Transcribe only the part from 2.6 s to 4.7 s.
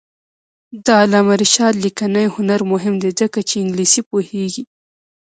مهم دی ځکه چې انګلیسي پوهېږي.